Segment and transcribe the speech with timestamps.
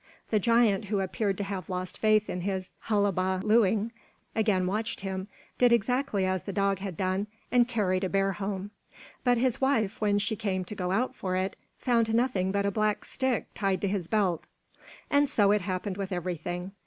[0.31, 3.91] The giant, who appeared to have lost faith in his hullaba looing,
[4.35, 5.27] again watched him,
[5.59, 8.71] did exactly as the dog had done, and carried a bear home;
[9.23, 12.71] but his wife, when she came to go out for it, found nothing but a
[12.71, 14.45] black stick tied to his belt.
[15.11, 16.71] And so it happened with everything.